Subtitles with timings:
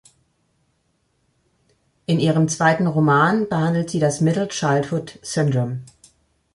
[2.07, 5.81] In ihrem zweiten Roman behandelt sie das „middle childhood syndrome“.